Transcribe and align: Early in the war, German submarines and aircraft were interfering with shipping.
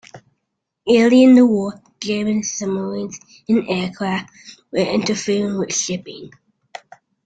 Early 0.89 1.21
in 1.21 1.35
the 1.35 1.45
war, 1.45 1.79
German 1.99 2.41
submarines 2.41 3.19
and 3.47 3.69
aircraft 3.69 4.31
were 4.71 4.79
interfering 4.79 5.59
with 5.59 5.75
shipping. 5.75 6.31